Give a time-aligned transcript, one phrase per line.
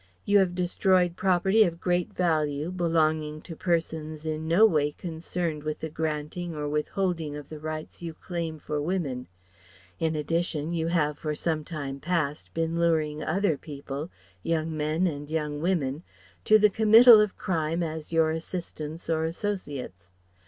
[0.25, 5.81] You have destroyed property of great value belonging to persons in no way concerned with
[5.81, 9.27] the granting or withholding of the rights you claim for women.
[9.99, 14.09] In addition, you have for some time past been luring other people
[14.41, 16.01] young men and young women
[16.45, 20.09] to the committal of crime as your assistants or associates.